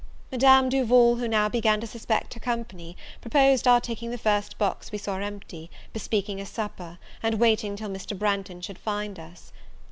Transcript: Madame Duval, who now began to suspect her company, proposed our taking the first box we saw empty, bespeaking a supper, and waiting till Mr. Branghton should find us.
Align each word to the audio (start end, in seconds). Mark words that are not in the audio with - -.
Madame 0.31 0.67
Duval, 0.67 1.17
who 1.17 1.27
now 1.27 1.47
began 1.47 1.79
to 1.79 1.85
suspect 1.85 2.33
her 2.33 2.39
company, 2.39 2.97
proposed 3.21 3.67
our 3.67 3.79
taking 3.79 4.09
the 4.09 4.17
first 4.17 4.57
box 4.57 4.91
we 4.91 4.97
saw 4.97 5.19
empty, 5.19 5.69
bespeaking 5.93 6.41
a 6.41 6.45
supper, 6.47 6.97
and 7.21 7.35
waiting 7.39 7.75
till 7.75 7.87
Mr. 7.89 8.17
Branghton 8.17 8.61
should 8.61 8.79
find 8.79 9.19
us. 9.19 9.53